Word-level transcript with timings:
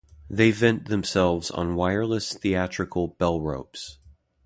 They 0.31 0.49
vent 0.49 0.85
themselves 0.85 1.51
on 1.51 1.75
wireless 1.75 2.33
theatrical 2.33 3.09
bell-ropes. 3.09 3.99